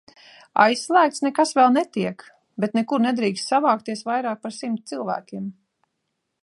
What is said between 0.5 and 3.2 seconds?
Aizslēgts nekas vēl netiek, bet nekur